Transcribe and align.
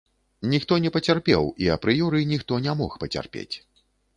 Ніхто 0.53 0.73
не 0.85 0.91
пацярпеў, 0.95 1.43
і 1.65 1.69
апрыёры 1.75 2.25
ніхто 2.33 2.59
не 2.67 2.73
мог 2.81 2.99
пацярпець. 3.05 3.55